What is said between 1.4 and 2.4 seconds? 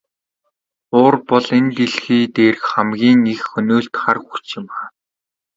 энэ дэлхий